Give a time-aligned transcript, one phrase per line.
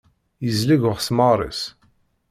[0.45, 1.61] Yezleg uɣesmar-is.